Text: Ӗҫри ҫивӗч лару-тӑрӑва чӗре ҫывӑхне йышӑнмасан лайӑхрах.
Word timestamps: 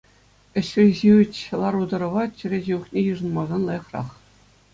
Ӗҫри 0.61 0.85
ҫивӗч 0.99 1.35
лару-тӑрӑва 1.63 2.23
чӗре 2.41 2.59
ҫывӑхне 2.65 2.99
йышӑнмасан 3.11 3.61
лайӑхрах. 3.71 4.09